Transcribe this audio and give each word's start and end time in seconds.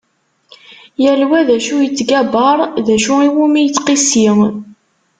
Yal 1.03 1.21
wa 1.29 1.39
d 1.47 1.49
acu 1.57 1.75
yettgabar, 1.81 2.59
d 2.85 2.87
acu 2.95 3.13
iwumi 3.27 3.61
yettqissi. 3.65 4.27